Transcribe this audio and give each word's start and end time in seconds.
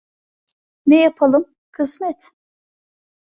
Ne 0.85 1.01
yapalım, 1.01 1.53
kısmet. 1.71 2.31